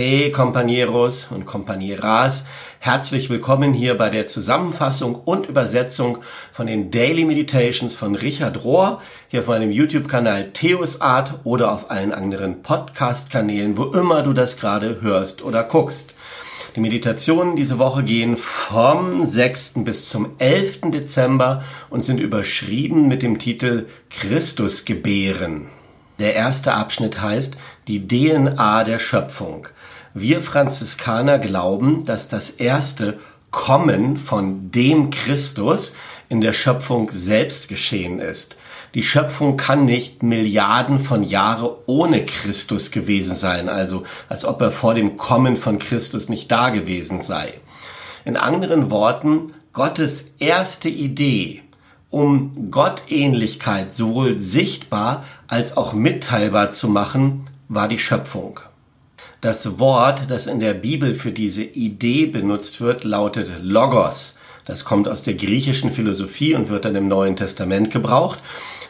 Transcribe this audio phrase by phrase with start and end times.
[0.00, 2.44] Hey Compañeros und Compañeras,
[2.78, 6.18] herzlich willkommen hier bei der Zusammenfassung und Übersetzung
[6.52, 11.90] von den Daily Meditations von Richard Rohr, hier auf meinem YouTube-Kanal Theos Art oder auf
[11.90, 16.14] allen anderen Podcast-Kanälen, wo immer du das gerade hörst oder guckst.
[16.76, 19.72] Die Meditationen diese Woche gehen vom 6.
[19.78, 20.92] bis zum 11.
[20.92, 25.70] Dezember und sind überschrieben mit dem Titel Christus gebären.
[26.20, 27.56] Der erste Abschnitt heißt
[27.88, 29.66] die DNA der Schöpfung.
[30.20, 33.18] Wir Franziskaner glauben, dass das erste
[33.52, 35.94] Kommen von dem Christus
[36.28, 38.56] in der Schöpfung selbst geschehen ist.
[38.94, 44.72] Die Schöpfung kann nicht Milliarden von Jahre ohne Christus gewesen sein, also als ob er
[44.72, 47.54] vor dem Kommen von Christus nicht da gewesen sei.
[48.24, 51.62] In anderen Worten, Gottes erste Idee,
[52.10, 58.58] um Gottähnlichkeit sowohl sichtbar als auch mitteilbar zu machen, war die Schöpfung.
[59.40, 64.36] Das Wort, das in der Bibel für diese Idee benutzt wird, lautet Logos.
[64.64, 68.40] Das kommt aus der griechischen Philosophie und wird dann im Neuen Testament gebraucht.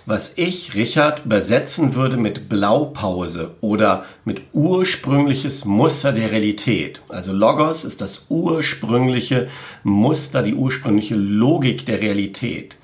[0.07, 7.03] Was ich, Richard, übersetzen würde mit Blaupause oder mit ursprüngliches Muster der Realität.
[7.11, 9.49] Also Logos ist das ursprüngliche
[9.83, 12.77] Muster, die ursprüngliche Logik der Realität.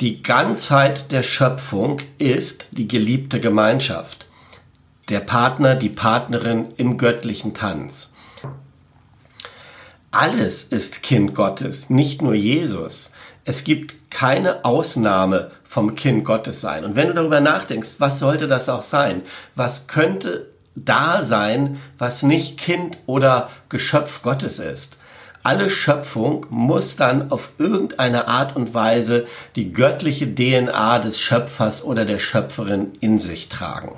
[0.00, 4.27] Die Ganzheit der Schöpfung ist die geliebte Gemeinschaft
[5.08, 8.12] der Partner, die Partnerin im göttlichen Tanz.
[10.10, 13.12] Alles ist Kind Gottes, nicht nur Jesus.
[13.44, 16.84] Es gibt keine Ausnahme vom Kind Gottes sein.
[16.84, 19.22] Und wenn du darüber nachdenkst, was sollte das auch sein?
[19.54, 24.96] Was könnte da sein, was nicht Kind oder Geschöpf Gottes ist?
[25.42, 32.04] Alle Schöpfung muss dann auf irgendeine Art und Weise die göttliche DNA des Schöpfers oder
[32.04, 33.92] der Schöpferin in sich tragen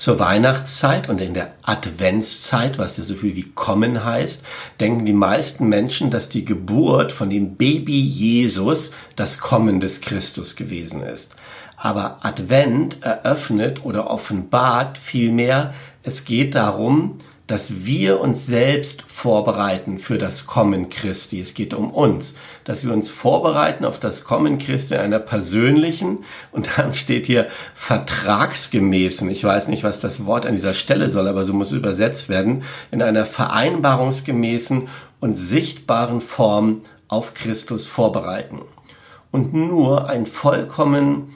[0.00, 4.42] zur Weihnachtszeit und in der Adventszeit, was ja so viel wie kommen heißt,
[4.80, 10.56] denken die meisten Menschen, dass die Geburt von dem Baby Jesus das Kommen des Christus
[10.56, 11.34] gewesen ist.
[11.76, 17.18] Aber Advent eröffnet oder offenbart vielmehr, es geht darum,
[17.50, 21.40] dass wir uns selbst vorbereiten für das Kommen Christi.
[21.40, 26.18] Es geht um uns, dass wir uns vorbereiten auf das Kommen Christi in einer persönlichen
[26.52, 29.28] und dann steht hier vertragsgemäßen.
[29.30, 32.28] Ich weiß nicht, was das Wort an dieser Stelle soll, aber so muss es übersetzt
[32.28, 32.62] werden.
[32.92, 34.86] In einer vereinbarungsgemäßen
[35.18, 38.60] und sichtbaren Form auf Christus vorbereiten.
[39.32, 41.34] Und nur ein vollkommen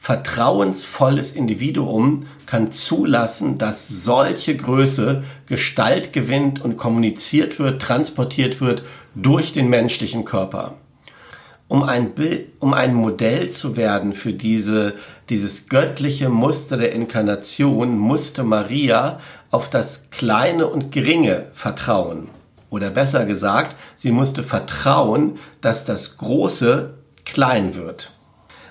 [0.00, 9.52] vertrauensvolles Individuum kann zulassen, dass solche Größe Gestalt gewinnt und kommuniziert wird, transportiert wird durch
[9.52, 10.74] den menschlichen Körper.
[11.66, 14.94] Um ein Bild, um ein Modell zu werden für diese,
[15.28, 19.20] dieses göttliche Muster der Inkarnation, musste Maria
[19.50, 22.28] auf das Kleine und Geringe vertrauen.
[22.70, 26.94] Oder besser gesagt, sie musste vertrauen, dass das Große
[27.24, 28.12] klein wird.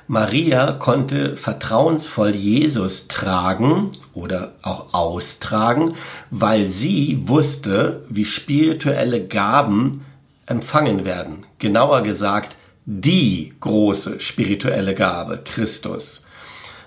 [0.09, 5.95] Maria konnte vertrauensvoll Jesus tragen oder auch austragen,
[6.31, 10.05] weil sie wusste, wie spirituelle Gaben
[10.45, 11.45] empfangen werden.
[11.59, 16.25] Genauer gesagt, die große spirituelle Gabe, Christus.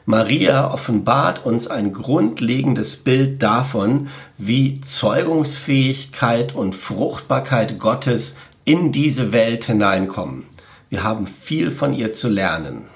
[0.06, 4.08] Maria offenbart uns ein grundlegendes Bild davon,
[4.38, 10.46] wie Zeugungsfähigkeit und Fruchtbarkeit Gottes in diese Welt hineinkommen.
[10.88, 12.86] Wir haben viel von ihr zu lernen.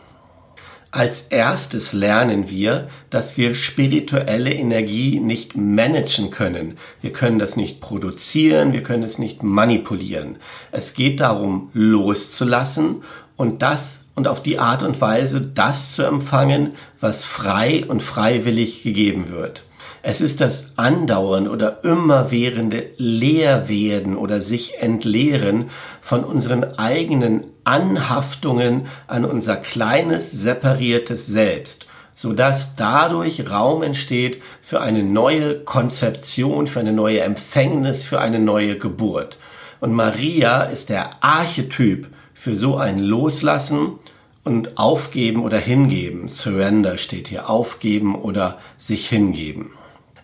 [0.94, 6.78] Als erstes lernen wir, dass wir spirituelle Energie nicht managen können.
[7.00, 10.36] Wir können das nicht produzieren, wir können es nicht manipulieren.
[10.70, 13.02] Es geht darum, loszulassen
[13.34, 18.84] und das und auf die Art und Weise das zu empfangen, was frei und freiwillig
[18.84, 19.64] gegeben wird.
[20.04, 29.24] Es ist das Andauern oder immerwährende Leerwerden oder sich entleeren von unseren eigenen Anhaftungen an
[29.24, 37.20] unser kleines, separiertes Selbst, sodass dadurch Raum entsteht für eine neue Konzeption, für eine neue
[37.20, 39.38] Empfängnis, für eine neue Geburt.
[39.80, 43.98] Und Maria ist der Archetyp für so ein Loslassen
[44.44, 46.28] und Aufgeben oder Hingeben.
[46.28, 47.48] Surrender steht hier.
[47.48, 49.70] Aufgeben oder sich hingeben.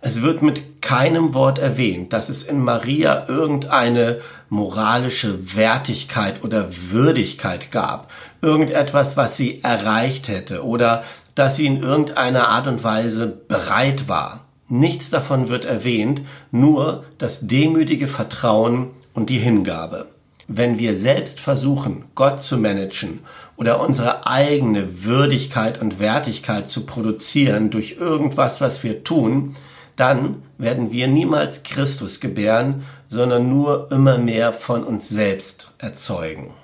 [0.03, 7.71] Es wird mit keinem Wort erwähnt, dass es in Maria irgendeine moralische Wertigkeit oder Würdigkeit
[7.71, 8.11] gab,
[8.41, 11.05] irgendetwas, was sie erreicht hätte oder
[11.35, 14.47] dass sie in irgendeiner Art und Weise bereit war.
[14.69, 20.07] Nichts davon wird erwähnt, nur das demütige Vertrauen und die Hingabe.
[20.49, 23.21] Wenn wir selbst versuchen, Gott zu managen
[23.57, 29.57] oder unsere eigene Würdigkeit und Wertigkeit zu produzieren durch irgendwas, was wir tun,
[30.01, 36.55] dann werden wir niemals Christus gebären, sondern nur immer mehr von uns selbst erzeugen.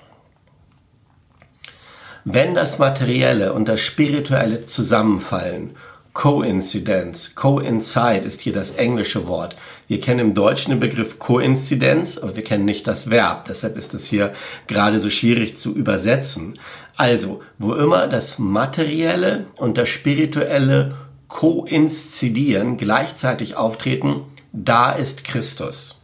[2.25, 5.75] Wenn das Materielle und das Spirituelle zusammenfallen,
[6.13, 9.55] Coincidence, Coincide ist hier das englische Wort.
[9.87, 13.45] Wir kennen im Deutschen den Begriff Koinzidenz, aber wir kennen nicht das Verb.
[13.45, 14.33] Deshalb ist es hier
[14.65, 16.57] gerade so schwierig zu übersetzen.
[16.95, 20.95] Also, wo immer das Materielle und das Spirituelle
[21.27, 24.21] koinzidieren, gleichzeitig auftreten,
[24.53, 26.01] da ist Christus.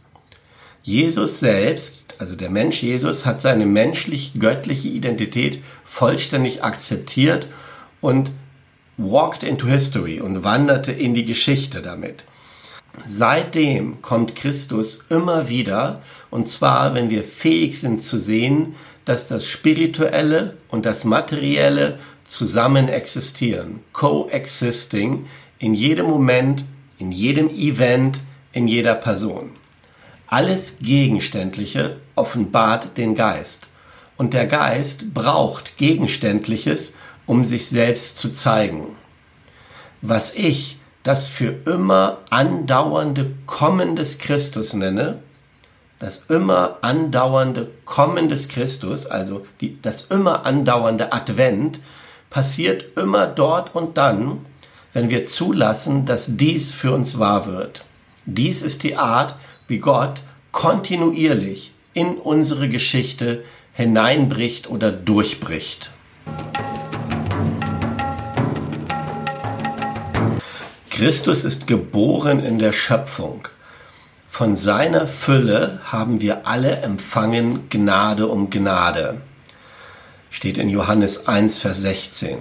[0.82, 7.48] Jesus selbst, also der Mensch Jesus, hat seine menschlich-göttliche Identität vollständig akzeptiert
[8.00, 8.30] und
[8.96, 12.24] walked into history und wanderte in die Geschichte damit.
[13.06, 19.46] Seitdem kommt Christus immer wieder, und zwar, wenn wir fähig sind zu sehen, dass das
[19.46, 25.26] Spirituelle und das Materielle zusammen existieren, coexisting
[25.58, 26.64] in jedem Moment,
[26.98, 28.20] in jedem Event,
[28.52, 29.50] in jeder Person.
[30.26, 33.68] Alles Gegenständliche offenbart den Geist.
[34.16, 36.94] Und der Geist braucht Gegenständliches,
[37.26, 38.96] um sich selbst zu zeigen.
[40.02, 45.20] Was ich das für immer andauernde Kommen des Christus nenne,
[45.98, 51.80] das immer andauernde Kommen des Christus, also die, das immer andauernde Advent,
[52.34, 54.44] passiert immer dort und dann,
[54.92, 57.84] wenn wir zulassen, dass dies für uns wahr wird.
[58.26, 59.36] Dies ist die Art,
[59.68, 65.92] wie Gott kontinuierlich in unsere Geschichte hineinbricht oder durchbricht.
[70.90, 73.46] Christus ist geboren in der Schöpfung.
[74.28, 79.20] Von seiner Fülle haben wir alle empfangen Gnade um Gnade.
[80.34, 82.38] Steht in Johannes 1, Vers 16.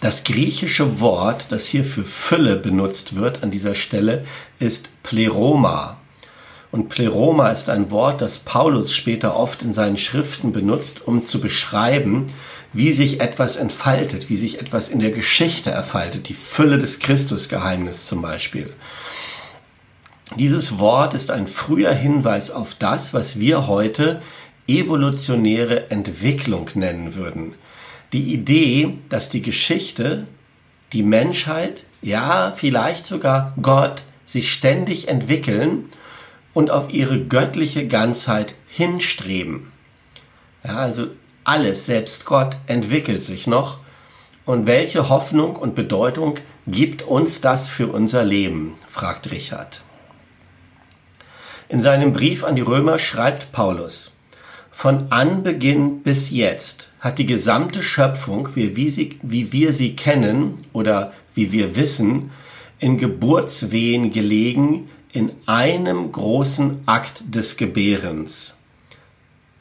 [0.00, 4.24] Das griechische Wort, das hier für Fülle benutzt wird an dieser Stelle,
[4.58, 5.98] ist Pleroma.
[6.72, 11.38] Und Pleroma ist ein Wort, das Paulus später oft in seinen Schriften benutzt, um zu
[11.38, 12.32] beschreiben,
[12.72, 18.06] wie sich etwas entfaltet, wie sich etwas in der Geschichte erfaltet, die Fülle des Christusgeheimnisses
[18.06, 18.72] zum Beispiel.
[20.36, 24.22] Dieses Wort ist ein früher Hinweis auf das, was wir heute
[24.68, 27.54] evolutionäre Entwicklung nennen würden.
[28.12, 30.26] Die Idee, dass die Geschichte,
[30.92, 35.88] die Menschheit, ja vielleicht sogar Gott sich ständig entwickeln
[36.54, 39.72] und auf ihre göttliche Ganzheit hinstreben.
[40.64, 41.08] Ja, also
[41.44, 43.78] alles, selbst Gott, entwickelt sich noch.
[44.44, 48.74] Und welche Hoffnung und Bedeutung gibt uns das für unser Leben?
[48.88, 49.82] fragt Richard.
[51.68, 54.17] In seinem Brief an die Römer schreibt Paulus,
[54.78, 60.54] von Anbeginn bis jetzt hat die gesamte Schöpfung, wie, wie, sie, wie wir sie kennen
[60.72, 62.30] oder wie wir wissen,
[62.78, 68.54] in Geburtswehen gelegen, in einem großen Akt des Gebärens.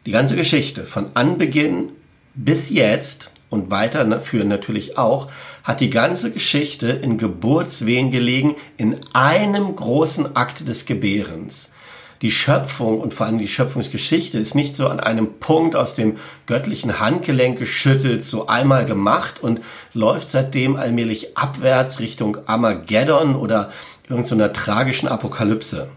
[0.05, 1.93] Die ganze Geschichte von Anbeginn
[2.35, 5.31] bis jetzt und weiterführen natürlich auch,
[5.63, 11.71] hat die ganze Geschichte in Geburtswehen gelegen, in einem großen Akt des Gebärens.
[12.21, 16.17] Die Schöpfung und vor allem die Schöpfungsgeschichte ist nicht so an einem Punkt aus dem
[16.47, 19.61] göttlichen Handgelenk geschüttelt, so einmal gemacht und
[19.93, 23.71] läuft seitdem allmählich abwärts Richtung Armageddon oder
[24.09, 25.89] irgendeiner so tragischen Apokalypse.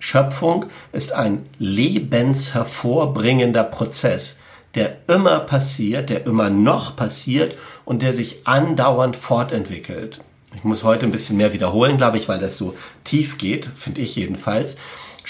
[0.00, 4.38] Schöpfung ist ein lebenshervorbringender Prozess,
[4.74, 10.20] der immer passiert, der immer noch passiert und der sich andauernd fortentwickelt.
[10.54, 12.74] Ich muss heute ein bisschen mehr wiederholen, glaube ich, weil das so
[13.04, 14.76] tief geht, finde ich jedenfalls.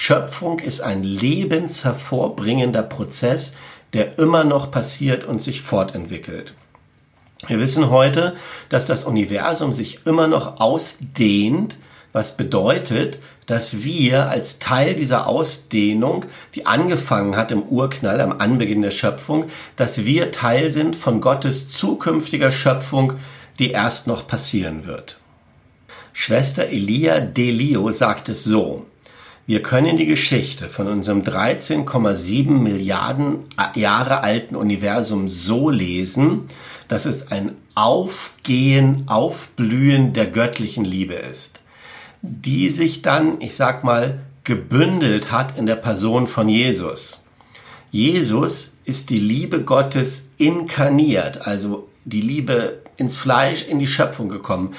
[0.01, 3.57] Schöpfung ist ein lebenshervorbringender Prozess,
[3.95, 6.55] der immer noch passiert und sich fortentwickelt.
[7.49, 8.37] Wir wissen heute,
[8.69, 11.79] dass das Universum sich immer noch ausdehnt,
[12.13, 18.83] was bedeutet, dass wir als Teil dieser Ausdehnung, die angefangen hat im Urknall, am Anbeginn
[18.83, 23.15] der Schöpfung, dass wir Teil sind von Gottes zukünftiger Schöpfung,
[23.59, 25.19] die erst noch passieren wird.
[26.13, 28.87] Schwester Elia Delio sagt es so,
[29.49, 36.43] wir können die Geschichte von unserem 13,7 Milliarden Jahre alten Universum so lesen,
[36.87, 41.59] dass es ein Aufgehen, Aufblühen der göttlichen Liebe ist
[42.23, 47.27] die sich dann, ich sag mal, gebündelt hat in der Person von Jesus.
[47.91, 54.75] Jesus ist die Liebe Gottes inkarniert, also die Liebe ins Fleisch, in die Schöpfung gekommen.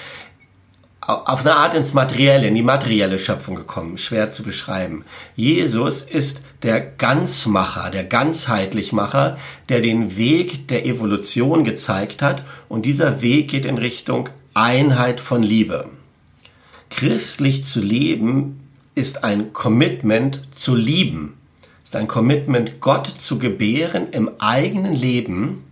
[1.10, 5.06] Auf eine Art ins Materielle, in die materielle Schöpfung gekommen, schwer zu beschreiben.
[5.36, 9.40] Jesus ist der Ganzmacher, der Ganzheitlichmacher,
[9.70, 15.42] der den Weg der Evolution gezeigt hat und dieser Weg geht in Richtung Einheit von
[15.42, 15.86] Liebe.
[16.92, 18.60] Christlich zu leben
[18.94, 21.40] ist ein Commitment zu lieben,
[21.84, 25.64] ist ein Commitment, Gott zu gebären im eigenen Leben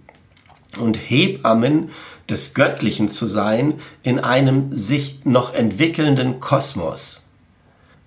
[0.79, 1.91] und Hebammen
[2.29, 7.25] des Göttlichen zu sein in einem sich noch entwickelnden Kosmos.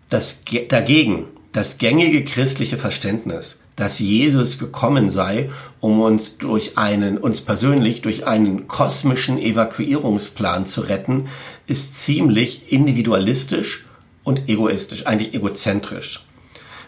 [0.09, 5.51] Das, dagegen das gängige christliche Verständnis, dass Jesus gekommen sei,
[5.81, 11.29] um uns durch einen, uns persönlich durch einen kosmischen Evakuierungsplan zu retten,
[11.67, 13.87] ist ziemlich individualistisch
[14.23, 16.27] und egoistisch, eigentlich egozentrisch.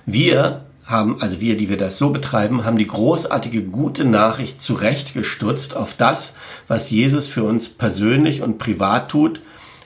[0.04, 5.76] Wir haben, also wir, die wir das so betreiben, haben die großartige gute Nachricht zurechtgestutzt
[5.76, 6.34] auf das,
[6.68, 9.40] was Jesus für uns persönlich und privat tut,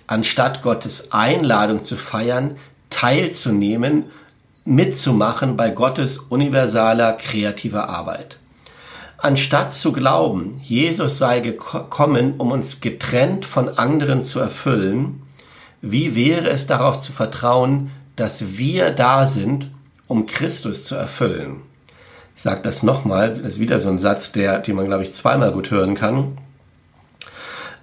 [0.07, 2.57] anstatt Gottes Einladung zu feiern,
[2.91, 4.05] teilzunehmen,
[4.65, 8.39] mitzumachen bei Gottes universaler kreativer Arbeit.
[9.19, 15.23] Anstatt zu glauben, Jesus sei gekommen, um uns getrennt von anderen zu erfüllen,
[15.81, 19.69] wie wäre es darauf zu vertrauen, dass wir da sind,
[20.09, 21.63] um Christus zu erfüllen?
[22.37, 25.15] Ich sage das nochmal, das ist wieder so ein Satz, der, den man, glaube ich,
[25.15, 26.39] zweimal gut hören kann.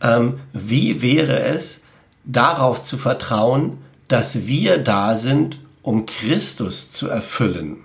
[0.01, 1.83] Ähm, wie wäre es,
[2.25, 3.77] darauf zu vertrauen,
[4.07, 7.77] dass wir da sind, um Christus zu erfüllen?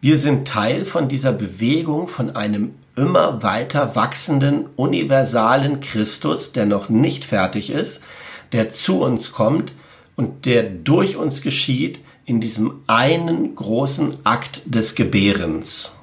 [0.00, 6.88] Wir sind Teil von dieser Bewegung von einem immer weiter wachsenden, universalen Christus, der noch
[6.88, 8.00] nicht fertig ist,
[8.52, 9.74] der zu uns kommt
[10.14, 15.94] und der durch uns geschieht in diesem einen großen Akt des Gebärens.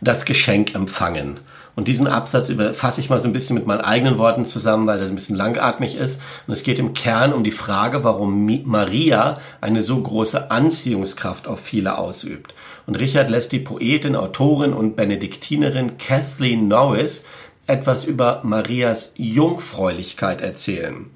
[0.00, 1.40] Das Geschenk empfangen.
[1.76, 4.98] Und diesen Absatz fasse ich mal so ein bisschen mit meinen eigenen Worten zusammen, weil
[4.98, 6.20] das ein bisschen langatmig ist.
[6.48, 11.60] Und es geht im Kern um die Frage, warum Maria eine so große Anziehungskraft auf
[11.60, 12.52] viele ausübt.
[12.86, 17.24] Und Richard lässt die Poetin, Autorin und Benediktinerin Kathleen Norris
[17.68, 21.10] etwas über Marias Jungfräulichkeit erzählen.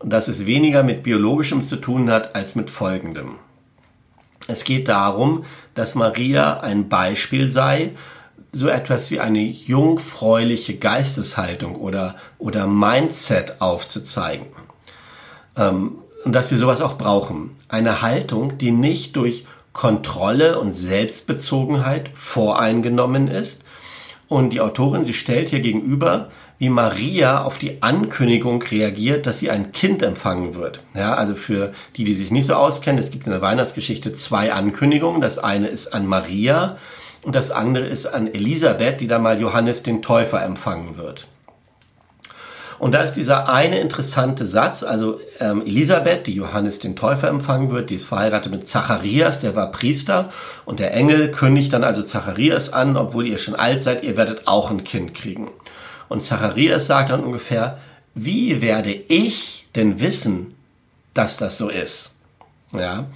[0.00, 3.36] Und dass es weniger mit biologischem zu tun hat als mit folgendem.
[4.48, 7.92] Es geht darum, dass Maria ein Beispiel sei
[8.52, 14.46] so etwas wie eine jungfräuliche Geisteshaltung oder, oder Mindset aufzuzeigen.
[15.56, 17.56] Ähm, und dass wir sowas auch brauchen.
[17.68, 23.62] Eine Haltung, die nicht durch Kontrolle und Selbstbezogenheit voreingenommen ist.
[24.28, 29.50] Und die Autorin, sie stellt hier gegenüber, wie Maria auf die Ankündigung reagiert, dass sie
[29.50, 30.82] ein Kind empfangen wird.
[30.94, 34.52] Ja, also für die, die sich nicht so auskennen, es gibt in der Weihnachtsgeschichte zwei
[34.52, 35.22] Ankündigungen.
[35.22, 36.76] Das eine ist an Maria,
[37.22, 41.26] und das andere ist an Elisabeth, die da mal Johannes den Täufer empfangen wird.
[42.78, 47.70] Und da ist dieser eine interessante Satz, also ähm, Elisabeth, die Johannes den Täufer empfangen
[47.70, 50.30] wird, die ist verheiratet mit Zacharias, der war Priester
[50.64, 54.46] und der Engel kündigt dann also Zacharias an, obwohl ihr schon alt seid, ihr werdet
[54.46, 55.50] auch ein Kind kriegen.
[56.08, 57.78] Und Zacharias sagt dann ungefähr,
[58.14, 60.54] wie werde ich denn wissen,
[61.14, 62.14] dass das so ist?
[62.72, 63.06] Ja.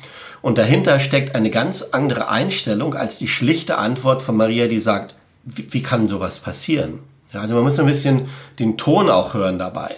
[0.41, 5.15] Und dahinter steckt eine ganz andere Einstellung als die schlichte Antwort von Maria, die sagt,
[5.45, 7.01] wie, wie kann sowas passieren?
[7.33, 9.97] Ja, also man muss ein bisschen den Ton auch hören dabei.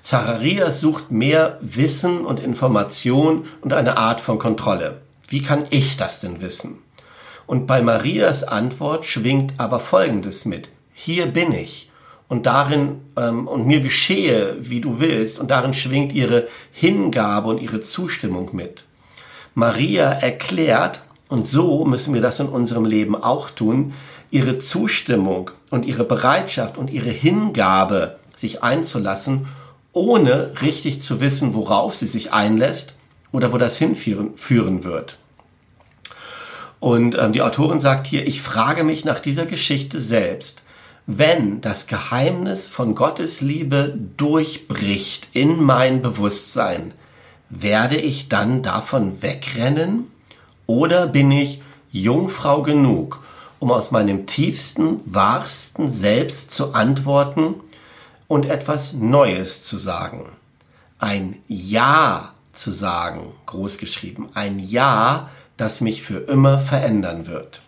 [0.00, 5.02] Zacharias sucht mehr Wissen und Information und eine Art von Kontrolle.
[5.28, 6.78] Wie kann ich das denn wissen?
[7.46, 10.68] Und bei Marias Antwort schwingt aber Folgendes mit.
[10.94, 11.90] Hier bin ich.
[12.28, 15.40] Und darin, ähm, und mir geschehe, wie du willst.
[15.40, 18.84] Und darin schwingt ihre Hingabe und ihre Zustimmung mit.
[19.54, 23.94] Maria erklärt, und so müssen wir das in unserem Leben auch tun,
[24.30, 29.48] ihre Zustimmung und ihre Bereitschaft und ihre Hingabe, sich einzulassen,
[29.92, 32.94] ohne richtig zu wissen, worauf sie sich einlässt
[33.32, 35.16] oder wo das hinführen führen wird.
[36.80, 40.62] Und ähm, die Autorin sagt hier, ich frage mich nach dieser Geschichte selbst,
[41.06, 46.92] wenn das Geheimnis von Gottes Liebe durchbricht in mein Bewusstsein,
[47.48, 50.08] werde ich dann davon wegrennen?
[50.66, 53.22] Oder bin ich Jungfrau genug,
[53.58, 57.54] um aus meinem tiefsten, wahrsten Selbst zu antworten
[58.26, 60.30] und etwas Neues zu sagen?
[60.98, 67.62] Ein Ja zu sagen, großgeschrieben, ein Ja, das mich für immer verändern wird.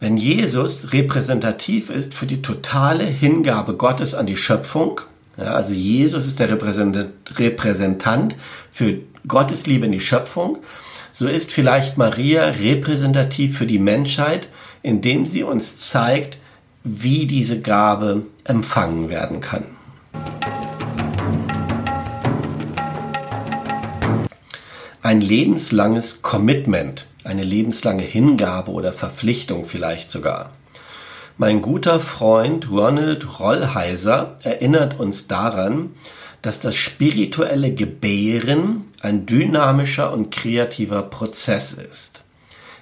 [0.00, 5.00] Wenn Jesus repräsentativ ist für die totale Hingabe Gottes an die Schöpfung,
[5.36, 8.36] ja, also Jesus ist der Repräsentant
[8.72, 10.58] für Gottes Liebe in die Schöpfung.
[11.18, 14.48] So ist vielleicht Maria repräsentativ für die Menschheit,
[14.84, 16.38] indem sie uns zeigt,
[16.84, 19.64] wie diese Gabe empfangen werden kann.
[25.02, 30.52] Ein lebenslanges Commitment, eine lebenslange Hingabe oder Verpflichtung vielleicht sogar.
[31.36, 35.90] Mein guter Freund Ronald Rollheiser erinnert uns daran,
[36.42, 42.24] dass das spirituelle Gebären ein dynamischer und kreativer Prozess ist.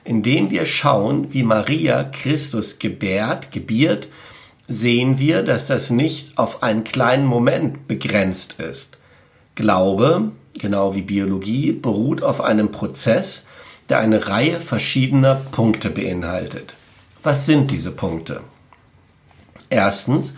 [0.05, 4.09] Indem wir schauen, wie Maria Christus gebärt, gebiert,
[4.69, 8.99] sehen wir, dass das nicht auf einen kleinen Moment begrenzt ist.
[9.55, 13.47] Glaube, genau wie Biologie, beruht auf einem Prozess,
[13.89, 16.75] der eine Reihe verschiedener Punkte beinhaltet.
[17.23, 18.43] Was sind diese Punkte?
[19.71, 20.35] Erstens,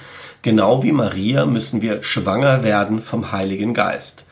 [0.48, 4.24] genau wie Maria müssen wir schwanger werden vom Heiligen Geist.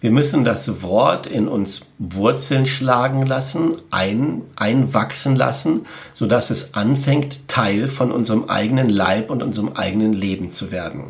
[0.00, 6.74] Wir müssen das Wort in uns Wurzeln schlagen lassen, ein, einwachsen lassen, so dass es
[6.74, 11.06] anfängt, Teil von unserem eigenen Leib und unserem eigenen Leben zu werden.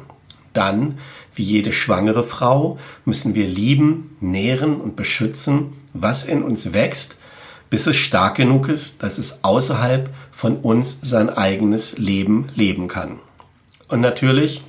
[0.55, 0.97] Dann,
[1.35, 7.19] wie jede schwangere Frau, müssen wir lieben, nähren und beschützen, was in uns wächst,
[7.69, 13.19] bis es stark genug ist, dass es außerhalb von uns sein eigenes Leben leben kann.
[13.89, 14.63] Und natürlich,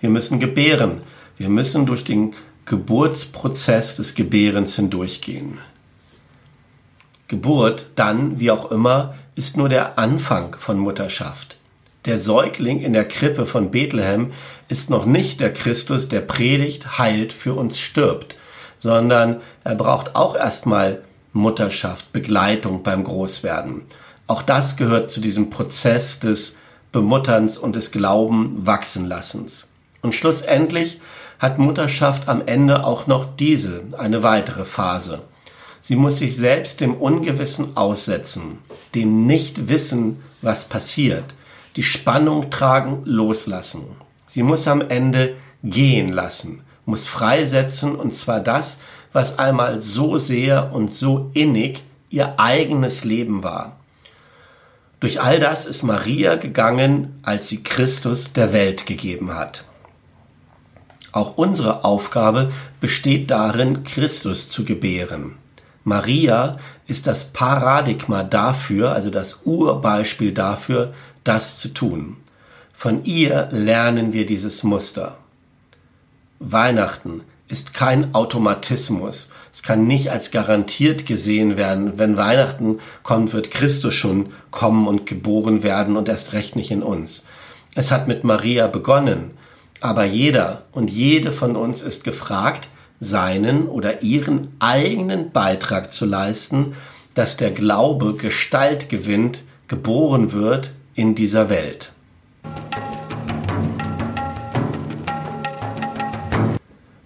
[0.00, 1.02] wir müssen gebären.
[1.36, 2.34] Wir müssen durch den
[2.64, 5.58] Geburtsprozess des Gebärens hindurchgehen.
[7.28, 11.56] Geburt dann, wie auch immer, ist nur der Anfang von Mutterschaft.
[12.06, 14.32] Der Säugling in der Krippe von Bethlehem
[14.68, 18.36] ist noch nicht der Christus, der predigt, heilt, für uns stirbt,
[18.78, 23.82] sondern er braucht auch erstmal Mutterschaft, Begleitung beim Großwerden.
[24.26, 26.57] Auch das gehört zu diesem Prozess des
[26.98, 29.68] Bemutterns und des Glauben wachsen lassens.
[30.02, 31.00] Und schlussendlich
[31.38, 35.20] hat Mutterschaft am Ende auch noch diese, eine weitere Phase.
[35.80, 38.58] Sie muss sich selbst dem Ungewissen aussetzen,
[38.96, 41.22] dem Nichtwissen, was passiert,
[41.76, 43.84] die Spannung tragen, loslassen.
[44.26, 48.78] Sie muss am Ende gehen lassen, muss freisetzen und zwar das,
[49.12, 53.77] was einmal so sehr und so innig ihr eigenes Leben war.
[55.00, 59.64] Durch all das ist Maria gegangen, als sie Christus der Welt gegeben hat.
[61.12, 65.36] Auch unsere Aufgabe besteht darin, Christus zu gebären.
[65.84, 72.16] Maria ist das Paradigma dafür, also das Urbeispiel dafür, das zu tun.
[72.72, 75.16] Von ihr lernen wir dieses Muster.
[76.38, 79.30] Weihnachten ist kein Automatismus.
[79.58, 85.04] Es kann nicht als garantiert gesehen werden, wenn Weihnachten kommt, wird Christus schon kommen und
[85.04, 87.26] geboren werden und erst recht nicht in uns.
[87.74, 89.32] Es hat mit Maria begonnen,
[89.80, 92.68] aber jeder und jede von uns ist gefragt,
[93.00, 96.76] seinen oder ihren eigenen Beitrag zu leisten,
[97.16, 101.90] dass der Glaube Gestalt gewinnt, geboren wird in dieser Welt.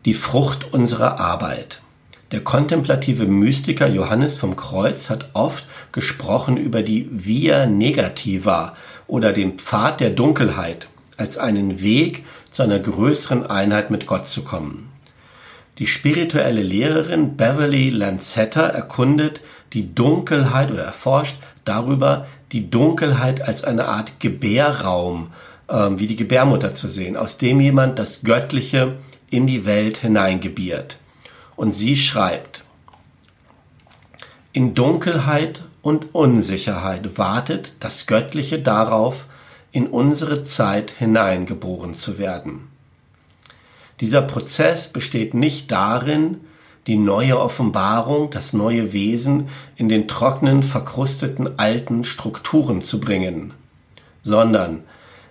[0.05, 1.82] die Frucht unserer Arbeit.
[2.33, 8.75] Der kontemplative Mystiker Johannes vom Kreuz hat oft gesprochen über die Via Negativa
[9.07, 14.45] oder den Pfad der Dunkelheit als einen Weg zu einer größeren Einheit mit Gott zu
[14.45, 14.89] kommen.
[15.79, 19.43] Die spirituelle Lehrerin Beverly Lancetta erkundet
[19.75, 25.33] die Dunkelheit oder erforscht darüber, die Dunkelheit als eine Art Gebärraum,
[25.69, 28.95] äh, wie die Gebärmutter zu sehen, aus dem jemand das Göttliche
[29.29, 30.97] in die Welt hineingebiert.
[31.57, 32.65] Und sie schreibt,
[34.53, 39.27] in Dunkelheit und Unsicherheit wartet das Göttliche darauf,
[39.73, 42.69] in unsere Zeit hineingeboren zu werden.
[44.01, 46.41] Dieser Prozess besteht nicht darin,
[46.87, 53.55] die neue Offenbarung, das neue Wesen in den trockenen, verkrusteten alten Strukturen zu bringen,
[54.23, 54.83] sondern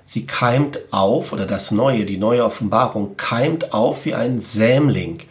[0.05, 5.23] sie keimt auf, oder das Neue, die neue Offenbarung, keimt auf wie ein Sämling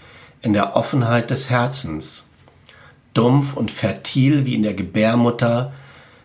[0.42, 2.28] in der Offenheit des Herzens,
[3.14, 5.72] dumpf und fertil wie in der Gebärmutter,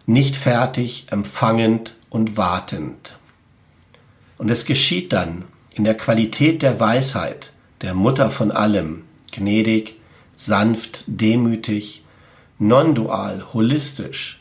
[0.05, 3.17] nicht fertig, empfangend und wartend.
[4.37, 7.51] Und es geschieht dann in der Qualität der Weisheit,
[7.81, 9.99] der Mutter von allem, gnädig,
[10.35, 12.03] sanft, demütig,
[12.59, 14.39] non-dual, holistisch,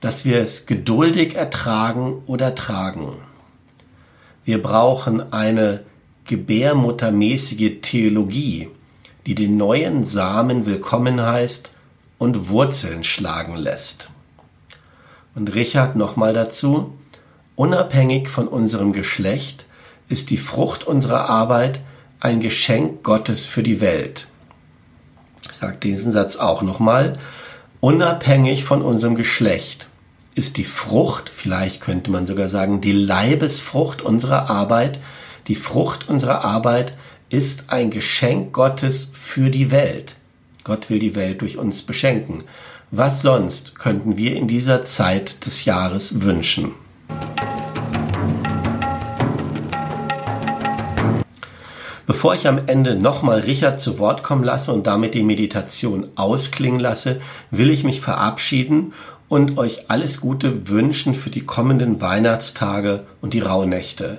[0.00, 3.18] dass wir es geduldig ertragen oder tragen.
[4.44, 5.84] Wir brauchen eine
[6.24, 8.68] gebärmuttermäßige Theologie,
[9.26, 11.70] die den neuen Samen willkommen heißt
[12.18, 14.10] und Wurzeln schlagen lässt.
[15.34, 16.92] Und Richard nochmal dazu,
[17.56, 19.66] unabhängig von unserem Geschlecht
[20.08, 21.80] ist die Frucht unserer Arbeit
[22.20, 24.28] ein Geschenk Gottes für die Welt.
[25.50, 27.18] Ich sage diesen Satz auch nochmal,
[27.80, 29.88] unabhängig von unserem Geschlecht
[30.34, 34.98] ist die Frucht, vielleicht könnte man sogar sagen, die Leibesfrucht unserer Arbeit.
[35.46, 36.94] Die Frucht unserer Arbeit
[37.28, 40.14] ist ein Geschenk Gottes für die Welt.
[40.62, 42.44] Gott will die Welt durch uns beschenken.
[42.92, 46.72] Was sonst könnten wir in dieser Zeit des Jahres wünschen?
[52.06, 56.78] Bevor ich am Ende nochmal Richard zu Wort kommen lasse und damit die Meditation ausklingen
[56.78, 58.92] lasse, will ich mich verabschieden
[59.28, 64.18] und euch alles Gute wünschen für die kommenden Weihnachtstage und die Rauhnächte.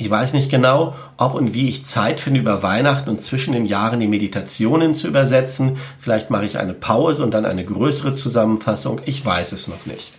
[0.00, 3.66] Ich weiß nicht genau, ob und wie ich Zeit finde, über Weihnachten und zwischen den
[3.66, 5.78] Jahren die Meditationen zu übersetzen.
[6.00, 9.00] Vielleicht mache ich eine Pause und dann eine größere Zusammenfassung.
[9.06, 10.12] Ich weiß es noch nicht.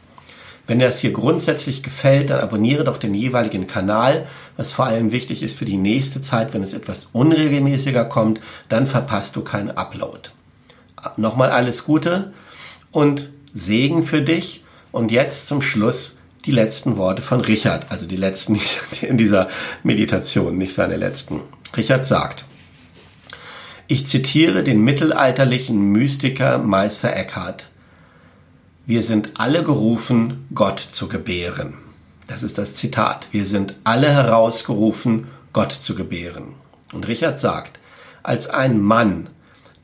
[0.67, 5.13] Wenn dir das hier grundsätzlich gefällt, dann abonniere doch den jeweiligen Kanal, was vor allem
[5.13, 9.71] wichtig ist für die nächste Zeit, wenn es etwas unregelmäßiger kommt, dann verpasst du keinen
[9.71, 10.29] Upload.
[11.15, 12.33] Nochmal alles Gute
[12.91, 16.17] und Segen für dich und jetzt zum Schluss
[16.49, 18.59] die letzten Worte von Richard, also die letzten
[19.01, 19.49] in dieser
[19.83, 21.41] Meditation, nicht seine letzten.
[21.77, 22.45] Richard sagt,
[23.87, 27.69] ich zitiere den mittelalterlichen Mystiker Meister Eckhart
[28.89, 31.75] wir sind alle gerufen, Gott zu gebären.
[32.25, 33.27] Das ist das Zitat.
[33.29, 36.55] Wir sind alle herausgerufen, Gott zu gebären.
[36.91, 37.77] Und Richard sagt,
[38.23, 39.29] als ein Mann,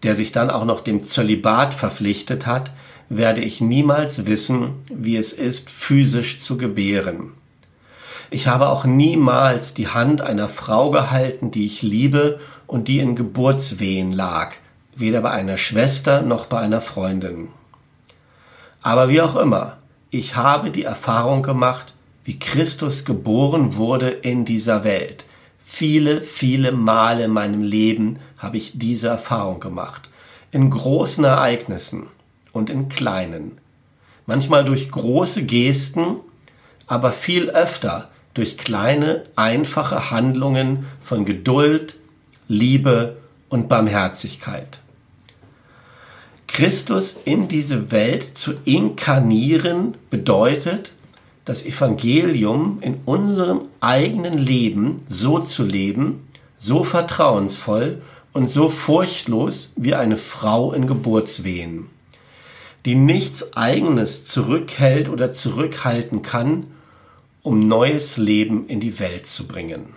[0.01, 2.71] der sich dann auch noch dem Zölibat verpflichtet hat,
[3.09, 7.31] werde ich niemals wissen, wie es ist, physisch zu gebären.
[8.31, 13.15] Ich habe auch niemals die Hand einer Frau gehalten, die ich liebe und die in
[13.15, 14.53] Geburtswehen lag,
[14.95, 17.49] weder bei einer Schwester noch bei einer Freundin.
[18.81, 19.77] Aber wie auch immer,
[20.09, 25.25] ich habe die Erfahrung gemacht, wie Christus geboren wurde in dieser Welt.
[25.63, 30.09] Viele, viele Male in meinem Leben habe ich diese Erfahrung gemacht.
[30.51, 32.07] In großen Ereignissen
[32.55, 33.57] und in kleinen.
[34.25, 36.17] Manchmal durch große Gesten,
[36.87, 41.95] aber viel öfter durch kleine, einfache Handlungen von Geduld,
[42.47, 43.17] Liebe
[43.49, 44.79] und Barmherzigkeit.
[46.47, 50.93] Christus in diese Welt zu inkarnieren bedeutet,
[51.43, 58.01] das Evangelium in unserem eigenen Leben so zu leben, so vertrauensvoll
[58.33, 61.87] und so furchtlos wie eine Frau in Geburtswehen,
[62.85, 66.67] die nichts eigenes zurückhält oder zurückhalten kann,
[67.41, 69.93] um neues Leben in die Welt zu bringen.